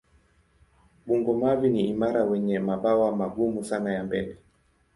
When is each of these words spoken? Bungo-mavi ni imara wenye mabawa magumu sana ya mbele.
Bungo-mavi 1.05 1.67
ni 1.73 1.81
imara 1.91 2.21
wenye 2.23 2.59
mabawa 2.59 3.15
magumu 3.15 3.63
sana 3.63 3.93
ya 3.93 4.03
mbele. 4.03 4.37